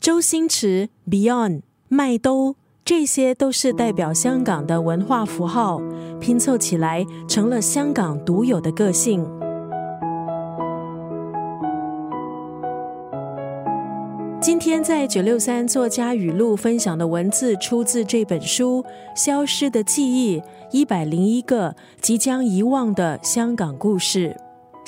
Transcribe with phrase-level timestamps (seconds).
[0.00, 2.56] 周星驰、Beyond、麦兜，
[2.86, 5.78] 这些都是代表香港的文化符号，
[6.18, 9.22] 拼凑起来成了香港独有的个性。
[14.40, 18.82] 今天在九六三作家语录分享的文字，出自这本书
[19.14, 20.42] 《消失的记忆：
[20.72, 24.34] 一百零一个即将遗忘的香港故事》。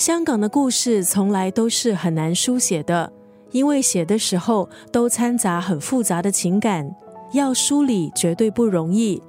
[0.03, 3.13] 香港的故事从来都是很难书写的，
[3.53, 6.95] 因为写的时候都掺杂很复杂的情感，
[7.33, 9.23] 要梳理绝对不容易。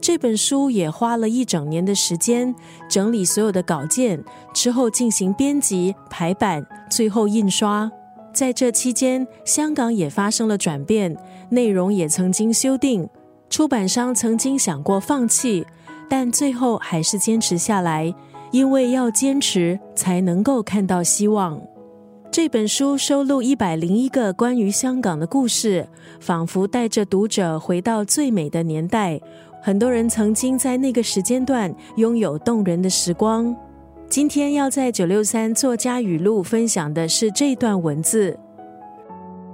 [0.00, 2.54] 这本书也花了一整年的时间
[2.88, 4.22] 整理所有的稿件，
[4.54, 7.90] 之后进行编辑、排版，最后印刷。
[8.32, 11.14] 在这期间，香港也发生了转变，
[11.50, 13.06] 内容也曾经修订。
[13.50, 15.66] 出版商曾经想过放弃，
[16.08, 18.14] 但最后还是坚持下来，
[18.52, 21.60] 因为要坚持才能够看到希望。
[22.32, 25.88] 这本书收录一百零一个关于香港的故事，
[26.20, 29.20] 仿佛带着读者回到最美的年代。
[29.60, 33.54] 很多人曾经在那个时间段拥有动人的时光。
[34.08, 38.38] 今天要在九六三作家语录分享的是这段文字。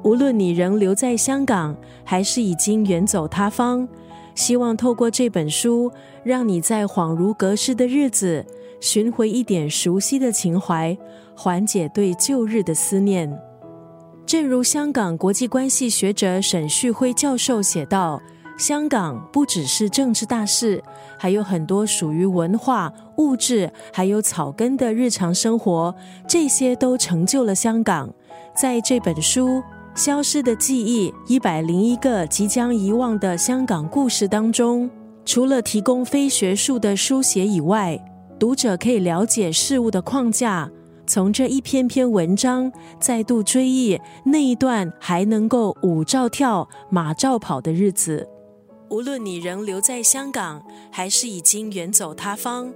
[0.02, 3.88] 无论你仍留在香港，还是已经远走他方，
[4.34, 5.91] 希望透过这本书，
[6.22, 8.44] 让你在恍如隔世的日子，
[8.80, 10.96] 寻回一点熟悉的情怀，
[11.34, 13.38] 缓解对旧日的思念。
[14.24, 18.20] 正如香港国际关系学者沈旭辉教授写道。
[18.58, 20.82] 香港不只是政治大事，
[21.19, 25.94] 还有很多属于文化、物质还有草根的日常生活，
[26.27, 28.08] 这些都成就了香港。
[28.54, 29.58] 在这本书
[29.94, 34.88] 《消失的记忆：一百零一个即将遗忘的香港故事》当中，
[35.27, 38.02] 除了提供非学术的书写以外，
[38.38, 40.70] 读者可以了解事物的框架，
[41.06, 42.70] 从这一篇篇文章
[43.00, 48.28] 再度追忆那一段还能够舞照跳、马照跑的日子。
[48.90, 52.72] 无论你仍留在香港，还是已经远走他方，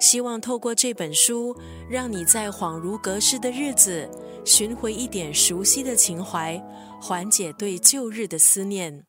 [0.00, 1.56] 希望透过这本书，
[1.88, 4.10] 让你在恍如隔世的日子，
[4.44, 6.60] 寻回一点熟悉的情怀，
[7.00, 9.04] 缓解对旧日的思念。